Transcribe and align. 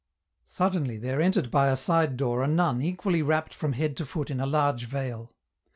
Suddenly 0.47 0.97
there 0.97 1.21
entered 1.21 1.51
by 1.51 1.67
a 1.67 1.75
side 1.75 2.17
door 2.17 2.41
a 2.41 2.47
nun 2.47 2.81
equally 2.81 3.21
wrapped 3.21 3.53
from 3.53 3.73
head 3.73 3.95
to 3.97 4.05
foot 4.07 4.31
in 4.31 4.39
a 4.39 4.47
large 4.47 4.85
veil. 4.85 5.31